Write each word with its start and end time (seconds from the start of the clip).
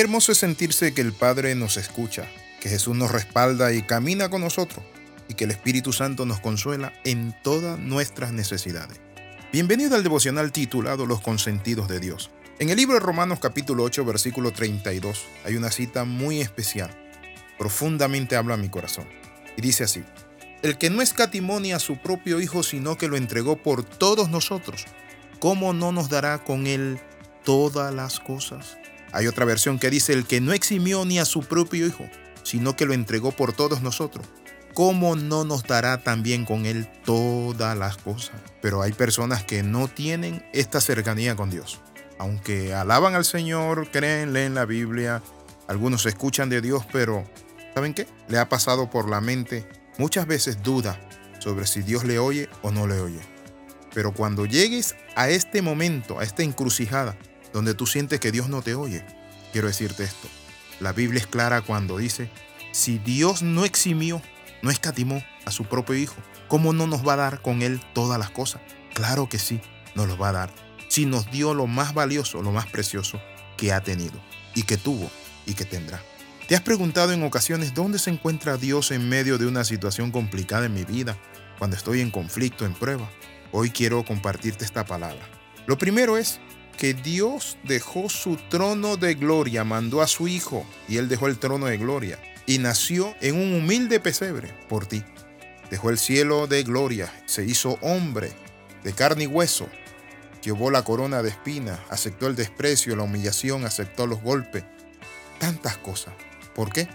Hermoso 0.00 0.32
es 0.32 0.38
sentirse 0.38 0.94
que 0.94 1.02
el 1.02 1.12
Padre 1.12 1.54
nos 1.54 1.76
escucha, 1.76 2.26
que 2.62 2.70
Jesús 2.70 2.96
nos 2.96 3.12
respalda 3.12 3.74
y 3.74 3.82
camina 3.82 4.30
con 4.30 4.40
nosotros, 4.40 4.82
y 5.28 5.34
que 5.34 5.44
el 5.44 5.50
Espíritu 5.50 5.92
Santo 5.92 6.24
nos 6.24 6.40
consuela 6.40 6.94
en 7.04 7.36
todas 7.42 7.78
nuestras 7.78 8.32
necesidades. 8.32 8.98
Bienvenido 9.52 9.96
al 9.96 10.02
devocional 10.02 10.52
titulado 10.52 11.04
Los 11.04 11.20
consentidos 11.20 11.86
de 11.86 12.00
Dios. 12.00 12.30
En 12.58 12.70
el 12.70 12.78
libro 12.78 12.94
de 12.94 13.00
Romanos 13.00 13.40
capítulo 13.40 13.82
8 13.84 14.06
versículo 14.06 14.52
32 14.52 15.22
hay 15.44 15.56
una 15.56 15.70
cita 15.70 16.06
muy 16.06 16.40
especial. 16.40 16.90
Profundamente 17.58 18.36
habla 18.36 18.56
mi 18.56 18.70
corazón. 18.70 19.06
Y 19.58 19.60
dice 19.60 19.84
así, 19.84 20.02
el 20.62 20.78
que 20.78 20.88
no 20.88 21.02
escatimó 21.02 21.58
a 21.74 21.78
su 21.78 21.98
propio 21.98 22.40
Hijo, 22.40 22.62
sino 22.62 22.96
que 22.96 23.08
lo 23.08 23.18
entregó 23.18 23.56
por 23.62 23.84
todos 23.84 24.30
nosotros, 24.30 24.86
¿cómo 25.40 25.74
no 25.74 25.92
nos 25.92 26.08
dará 26.08 26.42
con 26.42 26.66
él 26.66 26.98
todas 27.44 27.92
las 27.92 28.18
cosas? 28.18 28.79
Hay 29.12 29.26
otra 29.26 29.44
versión 29.44 29.78
que 29.78 29.90
dice, 29.90 30.12
el 30.12 30.26
que 30.26 30.40
no 30.40 30.52
eximió 30.52 31.04
ni 31.04 31.18
a 31.18 31.24
su 31.24 31.42
propio 31.42 31.86
Hijo, 31.86 32.08
sino 32.42 32.76
que 32.76 32.86
lo 32.86 32.94
entregó 32.94 33.32
por 33.32 33.52
todos 33.52 33.82
nosotros, 33.82 34.26
¿cómo 34.74 35.16
no 35.16 35.44
nos 35.44 35.64
dará 35.64 36.02
también 36.02 36.44
con 36.44 36.66
él 36.66 36.88
todas 37.04 37.76
las 37.76 37.96
cosas? 37.96 38.40
Pero 38.62 38.82
hay 38.82 38.92
personas 38.92 39.44
que 39.44 39.62
no 39.62 39.88
tienen 39.88 40.44
esta 40.52 40.80
cercanía 40.80 41.36
con 41.36 41.50
Dios. 41.50 41.80
Aunque 42.18 42.74
alaban 42.74 43.14
al 43.14 43.24
Señor, 43.24 43.90
creen, 43.90 44.32
leen 44.32 44.54
la 44.54 44.66
Biblia, 44.66 45.22
algunos 45.68 46.06
escuchan 46.06 46.48
de 46.48 46.60
Dios, 46.60 46.84
pero 46.92 47.24
¿saben 47.74 47.94
qué? 47.94 48.06
Le 48.28 48.38
ha 48.38 48.48
pasado 48.48 48.90
por 48.90 49.08
la 49.08 49.20
mente 49.20 49.66
Muchas 50.00 50.26
veces 50.26 50.62
duda 50.62 50.98
sobre 51.40 51.66
si 51.66 51.82
Dios 51.82 52.04
le 52.04 52.18
oye 52.18 52.48
o 52.62 52.70
no 52.70 52.86
le 52.86 53.00
oye. 53.00 53.20
Pero 53.92 54.14
cuando 54.14 54.46
llegues 54.46 54.96
a 55.14 55.28
este 55.28 55.60
momento, 55.60 56.20
a 56.20 56.22
esta 56.24 56.42
encrucijada, 56.42 57.16
donde 57.52 57.74
tú 57.74 57.86
sientes 57.86 58.20
que 58.20 58.32
Dios 58.32 58.48
no 58.48 58.62
te 58.62 58.74
oye, 58.74 59.04
quiero 59.52 59.68
decirte 59.68 60.04
esto. 60.04 60.28
La 60.80 60.92
Biblia 60.92 61.20
es 61.20 61.26
clara 61.26 61.62
cuando 61.62 61.98
dice, 61.98 62.30
si 62.72 62.98
Dios 62.98 63.42
no 63.42 63.64
eximió, 63.64 64.22
no 64.62 64.70
escatimó 64.70 65.22
a 65.44 65.50
su 65.50 65.64
propio 65.64 65.96
Hijo, 65.96 66.16
¿cómo 66.48 66.72
no 66.72 66.86
nos 66.86 67.06
va 67.06 67.14
a 67.14 67.16
dar 67.16 67.42
con 67.42 67.62
Él 67.62 67.80
todas 67.92 68.18
las 68.18 68.30
cosas? 68.30 68.62
Claro 68.94 69.28
que 69.28 69.38
sí, 69.38 69.60
nos 69.94 70.08
lo 70.08 70.16
va 70.16 70.30
a 70.30 70.32
dar. 70.32 70.50
Si 70.88 71.06
nos 71.06 71.30
dio 71.30 71.54
lo 71.54 71.66
más 71.66 71.94
valioso, 71.94 72.42
lo 72.42 72.50
más 72.50 72.66
precioso 72.66 73.20
que 73.56 73.72
ha 73.72 73.80
tenido 73.80 74.20
y 74.54 74.62
que 74.62 74.76
tuvo 74.76 75.10
y 75.46 75.54
que 75.54 75.64
tendrá. 75.64 76.02
¿Te 76.48 76.56
has 76.56 76.62
preguntado 76.62 77.12
en 77.12 77.22
ocasiones 77.22 77.74
dónde 77.74 77.98
se 77.98 78.10
encuentra 78.10 78.56
Dios 78.56 78.90
en 78.90 79.08
medio 79.08 79.38
de 79.38 79.46
una 79.46 79.62
situación 79.64 80.10
complicada 80.10 80.66
en 80.66 80.74
mi 80.74 80.84
vida, 80.84 81.16
cuando 81.58 81.76
estoy 81.76 82.00
en 82.00 82.10
conflicto, 82.10 82.66
en 82.66 82.74
prueba? 82.74 83.08
Hoy 83.52 83.70
quiero 83.70 84.04
compartirte 84.04 84.64
esta 84.64 84.84
palabra. 84.84 85.28
Lo 85.66 85.78
primero 85.78 86.16
es 86.16 86.40
que 86.80 86.94
Dios 86.94 87.58
dejó 87.62 88.08
su 88.08 88.38
trono 88.48 88.96
de 88.96 89.12
gloria, 89.14 89.64
mandó 89.64 90.00
a 90.00 90.06
su 90.06 90.28
Hijo 90.28 90.64
y 90.88 90.96
Él 90.96 91.10
dejó 91.10 91.26
el 91.26 91.38
trono 91.38 91.66
de 91.66 91.76
gloria 91.76 92.18
y 92.46 92.56
nació 92.56 93.14
en 93.20 93.36
un 93.36 93.52
humilde 93.52 94.00
pesebre 94.00 94.54
por 94.66 94.86
ti. 94.86 95.04
Dejó 95.70 95.90
el 95.90 95.98
cielo 95.98 96.46
de 96.46 96.62
gloria, 96.62 97.12
se 97.26 97.44
hizo 97.44 97.78
hombre 97.82 98.32
de 98.82 98.94
carne 98.94 99.24
y 99.24 99.26
hueso, 99.26 99.68
llevó 100.42 100.70
la 100.70 100.82
corona 100.82 101.22
de 101.22 101.28
espina, 101.28 101.84
aceptó 101.90 102.28
el 102.28 102.34
desprecio, 102.34 102.96
la 102.96 103.02
humillación, 103.02 103.66
aceptó 103.66 104.06
los 104.06 104.22
golpes, 104.22 104.64
tantas 105.38 105.76
cosas. 105.76 106.14
¿Por 106.54 106.72
qué? 106.72 106.88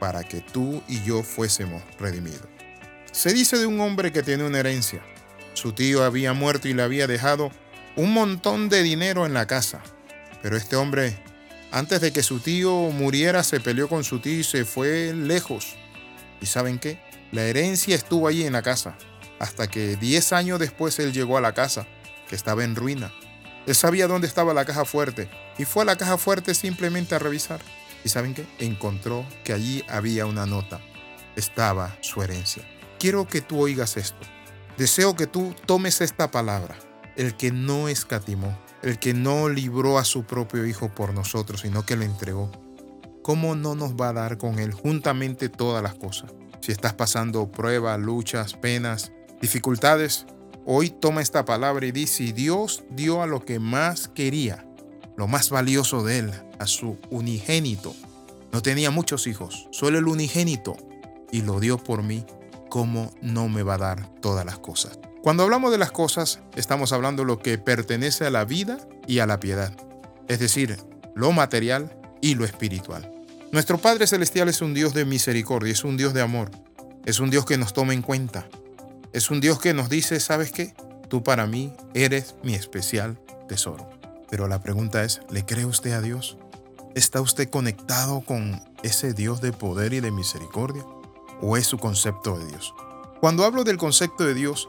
Para 0.00 0.24
que 0.24 0.40
tú 0.40 0.82
y 0.88 1.04
yo 1.04 1.22
fuésemos 1.22 1.84
redimidos. 2.00 2.48
Se 3.12 3.32
dice 3.32 3.58
de 3.58 3.66
un 3.66 3.78
hombre 3.78 4.10
que 4.10 4.24
tiene 4.24 4.42
una 4.42 4.58
herencia. 4.58 5.04
Su 5.54 5.72
tío 5.72 6.02
había 6.02 6.32
muerto 6.32 6.66
y 6.66 6.74
le 6.74 6.82
había 6.82 7.06
dejado 7.06 7.52
un 7.98 8.12
montón 8.12 8.68
de 8.68 8.84
dinero 8.84 9.26
en 9.26 9.34
la 9.34 9.48
casa. 9.48 9.82
Pero 10.40 10.56
este 10.56 10.76
hombre, 10.76 11.18
antes 11.72 12.00
de 12.00 12.12
que 12.12 12.22
su 12.22 12.38
tío 12.38 12.72
muriera, 12.72 13.42
se 13.42 13.58
peleó 13.58 13.88
con 13.88 14.04
su 14.04 14.20
tío 14.20 14.38
y 14.38 14.44
se 14.44 14.64
fue 14.64 15.12
lejos. 15.12 15.74
¿Y 16.40 16.46
saben 16.46 16.78
qué? 16.78 17.00
La 17.32 17.42
herencia 17.42 17.96
estuvo 17.96 18.28
allí 18.28 18.44
en 18.44 18.52
la 18.52 18.62
casa, 18.62 18.96
hasta 19.40 19.66
que 19.66 19.96
10 19.96 20.32
años 20.32 20.60
después 20.60 20.96
él 21.00 21.12
llegó 21.12 21.36
a 21.36 21.40
la 21.40 21.54
casa, 21.54 21.88
que 22.28 22.36
estaba 22.36 22.62
en 22.62 22.76
ruina. 22.76 23.12
Él 23.66 23.74
sabía 23.74 24.06
dónde 24.06 24.28
estaba 24.28 24.54
la 24.54 24.64
caja 24.64 24.84
fuerte 24.84 25.28
y 25.58 25.64
fue 25.64 25.82
a 25.82 25.86
la 25.86 25.96
caja 25.96 26.18
fuerte 26.18 26.54
simplemente 26.54 27.16
a 27.16 27.18
revisar. 27.18 27.60
¿Y 28.04 28.10
saben 28.10 28.32
qué? 28.32 28.46
Encontró 28.60 29.26
que 29.42 29.52
allí 29.52 29.84
había 29.88 30.24
una 30.24 30.46
nota. 30.46 30.80
Estaba 31.34 31.96
su 32.00 32.22
herencia. 32.22 32.62
Quiero 33.00 33.26
que 33.26 33.40
tú 33.40 33.60
oigas 33.60 33.96
esto. 33.96 34.24
Deseo 34.76 35.16
que 35.16 35.26
tú 35.26 35.52
tomes 35.66 36.00
esta 36.00 36.30
palabra. 36.30 36.78
El 37.18 37.34
que 37.34 37.50
no 37.50 37.88
escatimó, 37.88 38.56
el 38.80 39.00
que 39.00 39.12
no 39.12 39.48
libró 39.48 39.98
a 39.98 40.04
su 40.04 40.22
propio 40.22 40.64
Hijo 40.64 40.88
por 40.94 41.12
nosotros, 41.12 41.62
sino 41.62 41.84
que 41.84 41.96
lo 41.96 42.04
entregó. 42.04 42.48
¿Cómo 43.24 43.56
no 43.56 43.74
nos 43.74 43.96
va 43.96 44.10
a 44.10 44.12
dar 44.12 44.38
con 44.38 44.60
Él 44.60 44.72
juntamente 44.72 45.48
todas 45.48 45.82
las 45.82 45.96
cosas? 45.96 46.32
Si 46.60 46.70
estás 46.70 46.94
pasando 46.94 47.50
pruebas, 47.50 47.98
luchas, 47.98 48.54
penas, 48.54 49.10
dificultades, 49.40 50.26
hoy 50.64 50.90
toma 50.90 51.20
esta 51.20 51.44
palabra 51.44 51.86
y 51.86 51.90
dice, 51.90 52.32
Dios 52.32 52.84
dio 52.90 53.20
a 53.20 53.26
lo 53.26 53.44
que 53.44 53.58
más 53.58 54.06
quería, 54.06 54.64
lo 55.16 55.26
más 55.26 55.50
valioso 55.50 56.04
de 56.04 56.20
él, 56.20 56.30
a 56.60 56.68
su 56.68 56.98
unigénito. 57.10 57.96
No 58.52 58.62
tenía 58.62 58.92
muchos 58.92 59.26
hijos, 59.26 59.66
solo 59.72 59.98
el 59.98 60.06
unigénito, 60.06 60.76
y 61.32 61.42
lo 61.42 61.58
dio 61.58 61.78
por 61.78 62.04
mí, 62.04 62.24
¿cómo 62.70 63.12
no 63.22 63.48
me 63.48 63.64
va 63.64 63.74
a 63.74 63.78
dar 63.78 64.08
todas 64.20 64.46
las 64.46 64.60
cosas? 64.60 65.00
Cuando 65.22 65.42
hablamos 65.42 65.72
de 65.72 65.78
las 65.78 65.90
cosas, 65.90 66.40
estamos 66.54 66.92
hablando 66.92 67.24
lo 67.24 67.40
que 67.40 67.58
pertenece 67.58 68.24
a 68.24 68.30
la 68.30 68.44
vida 68.44 68.78
y 69.06 69.18
a 69.18 69.26
la 69.26 69.40
piedad, 69.40 69.72
es 70.28 70.38
decir, 70.38 70.76
lo 71.14 71.32
material 71.32 71.98
y 72.20 72.36
lo 72.36 72.44
espiritual. 72.44 73.12
Nuestro 73.50 73.78
Padre 73.78 74.06
Celestial 74.06 74.48
es 74.48 74.62
un 74.62 74.74
Dios 74.74 74.94
de 74.94 75.04
misericordia, 75.04 75.72
es 75.72 75.82
un 75.82 75.96
Dios 75.96 76.14
de 76.14 76.22
amor, 76.22 76.50
es 77.04 77.18
un 77.18 77.30
Dios 77.30 77.46
que 77.46 77.58
nos 77.58 77.72
toma 77.72 77.94
en 77.94 78.02
cuenta, 78.02 78.48
es 79.12 79.30
un 79.30 79.40
Dios 79.40 79.58
que 79.58 79.74
nos 79.74 79.88
dice, 79.88 80.20
¿sabes 80.20 80.52
qué? 80.52 80.74
Tú 81.08 81.24
para 81.24 81.46
mí 81.46 81.72
eres 81.94 82.36
mi 82.44 82.54
especial 82.54 83.18
tesoro. 83.48 83.90
Pero 84.30 84.46
la 84.46 84.60
pregunta 84.62 85.02
es, 85.02 85.20
¿le 85.30 85.44
cree 85.44 85.64
usted 85.64 85.92
a 85.92 86.00
Dios? 86.00 86.36
¿Está 86.94 87.20
usted 87.20 87.48
conectado 87.48 88.20
con 88.20 88.62
ese 88.82 89.14
Dios 89.14 89.40
de 89.40 89.52
poder 89.52 89.94
y 89.94 90.00
de 90.00 90.10
misericordia? 90.10 90.84
¿O 91.40 91.56
es 91.56 91.66
su 91.66 91.78
concepto 91.78 92.38
de 92.38 92.46
Dios? 92.46 92.74
Cuando 93.20 93.44
hablo 93.44 93.64
del 93.64 93.78
concepto 93.78 94.24
de 94.24 94.34
Dios, 94.34 94.68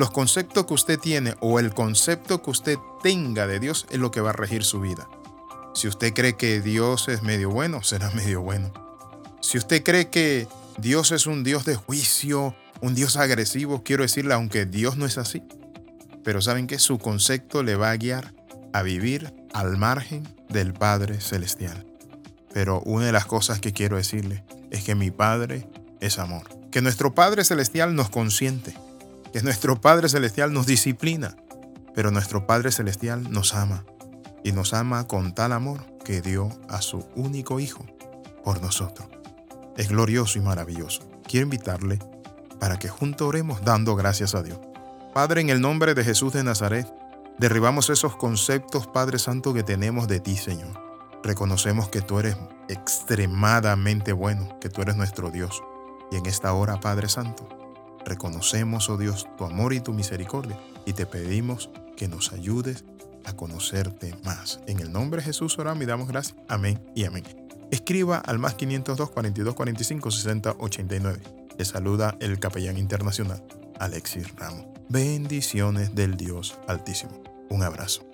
los 0.00 0.10
conceptos 0.10 0.64
que 0.64 0.72
usted 0.72 0.98
tiene 0.98 1.34
o 1.40 1.58
el 1.58 1.74
concepto 1.74 2.42
que 2.42 2.48
usted 2.48 2.78
tenga 3.02 3.46
de 3.46 3.60
Dios 3.60 3.86
es 3.90 3.98
lo 3.98 4.10
que 4.10 4.22
va 4.22 4.30
a 4.30 4.32
regir 4.32 4.64
su 4.64 4.80
vida. 4.80 5.06
Si 5.74 5.88
usted 5.88 6.14
cree 6.14 6.38
que 6.38 6.62
Dios 6.62 7.08
es 7.08 7.22
medio 7.22 7.50
bueno, 7.50 7.82
será 7.82 8.10
medio 8.14 8.40
bueno. 8.40 8.72
Si 9.42 9.58
usted 9.58 9.82
cree 9.82 10.08
que 10.08 10.48
Dios 10.78 11.12
es 11.12 11.26
un 11.26 11.44
Dios 11.44 11.66
de 11.66 11.74
juicio, 11.76 12.56
un 12.80 12.94
Dios 12.94 13.18
agresivo, 13.18 13.82
quiero 13.84 14.02
decirle, 14.02 14.32
aunque 14.32 14.64
Dios 14.64 14.96
no 14.96 15.04
es 15.04 15.18
así, 15.18 15.42
pero 16.24 16.40
saben 16.40 16.66
que 16.66 16.78
su 16.78 16.98
concepto 16.98 17.62
le 17.62 17.76
va 17.76 17.90
a 17.90 17.96
guiar 17.98 18.32
a 18.72 18.80
vivir 18.80 19.34
al 19.52 19.76
margen 19.76 20.26
del 20.48 20.72
Padre 20.72 21.20
Celestial. 21.20 21.84
Pero 22.54 22.80
una 22.86 23.04
de 23.04 23.12
las 23.12 23.26
cosas 23.26 23.60
que 23.60 23.74
quiero 23.74 23.98
decirle 23.98 24.44
es 24.70 24.82
que 24.82 24.94
mi 24.94 25.10
Padre 25.10 25.68
es 26.00 26.18
amor. 26.18 26.48
Que 26.70 26.80
nuestro 26.80 27.14
Padre 27.14 27.44
Celestial 27.44 27.94
nos 27.94 28.08
consiente. 28.08 28.74
Que 29.32 29.42
nuestro 29.42 29.80
Padre 29.80 30.08
Celestial 30.08 30.52
nos 30.52 30.66
disciplina. 30.66 31.36
Pero 31.94 32.10
nuestro 32.10 32.46
Padre 32.46 32.72
Celestial 32.72 33.30
nos 33.30 33.54
ama. 33.54 33.84
Y 34.42 34.52
nos 34.52 34.72
ama 34.72 35.06
con 35.06 35.34
tal 35.34 35.52
amor 35.52 35.84
que 36.04 36.22
dio 36.22 36.48
a 36.68 36.80
su 36.80 37.06
único 37.14 37.60
Hijo 37.60 37.84
por 38.44 38.62
nosotros. 38.62 39.08
Es 39.76 39.88
glorioso 39.88 40.38
y 40.38 40.42
maravilloso. 40.42 41.02
Quiero 41.28 41.44
invitarle 41.44 41.98
para 42.58 42.78
que 42.78 42.88
juntos 42.88 43.28
oremos 43.28 43.64
dando 43.64 43.96
gracias 43.96 44.34
a 44.34 44.42
Dios. 44.42 44.58
Padre, 45.14 45.40
en 45.40 45.50
el 45.50 45.60
nombre 45.60 45.94
de 45.94 46.04
Jesús 46.04 46.32
de 46.32 46.44
Nazaret, 46.44 46.86
Derribamos 47.40 47.88
esos 47.88 48.16
conceptos, 48.16 48.86
Padre 48.86 49.18
Santo, 49.18 49.54
que 49.54 49.62
tenemos 49.62 50.06
de 50.08 50.20
ti, 50.20 50.36
Señor. 50.36 50.78
Reconocemos 51.22 51.88
que 51.88 52.02
tú 52.02 52.18
eres 52.18 52.36
extremadamente 52.68 54.12
bueno, 54.12 54.58
que 54.60 54.68
tú 54.68 54.82
eres 54.82 54.96
nuestro 54.96 55.30
Dios. 55.30 55.62
Y 56.10 56.16
en 56.16 56.26
esta 56.26 56.52
hora, 56.52 56.80
Padre 56.80 57.08
Santo, 57.08 57.48
reconocemos, 58.04 58.88
oh 58.90 58.96
Dios, 58.96 59.26
tu 59.36 59.44
amor 59.44 59.72
y 59.72 59.80
tu 59.80 59.92
misericordia 59.92 60.58
y 60.86 60.92
te 60.92 61.06
pedimos 61.06 61.70
que 61.96 62.08
nos 62.08 62.32
ayudes 62.32 62.84
a 63.24 63.34
conocerte 63.34 64.14
más. 64.24 64.60
En 64.66 64.80
el 64.80 64.92
nombre 64.92 65.20
de 65.20 65.26
Jesús 65.26 65.58
oramos 65.58 65.82
y 65.82 65.86
damos 65.86 66.08
gracias. 66.08 66.36
Amén 66.48 66.80
y 66.94 67.04
amén. 67.04 67.24
Escriba 67.70 68.18
al 68.18 68.38
más 68.38 68.54
502 68.54 69.10
42 69.10 69.54
45 69.54 70.10
60 70.10 70.56
89. 70.58 71.20
Le 71.58 71.64
saluda 71.64 72.16
el 72.20 72.38
capellán 72.38 72.78
internacional 72.78 73.42
Alexis 73.78 74.34
Ramos. 74.36 74.66
Bendiciones 74.88 75.94
del 75.94 76.16
Dios 76.16 76.58
Altísimo. 76.66 77.22
Un 77.48 77.62
abrazo. 77.62 78.09